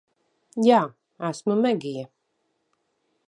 Jā. 0.67 0.79
Esmu 1.29 1.57
Megija. 1.67 2.05